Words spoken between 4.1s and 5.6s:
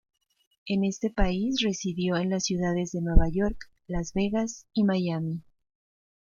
Vegas y Miami.